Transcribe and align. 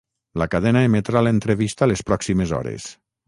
La 0.41 0.45
cadena 0.53 0.81
emetrà 0.87 1.21
l’entrevista 1.27 1.91
les 1.93 2.03
pròximes 2.09 2.57
hores. 2.61 2.89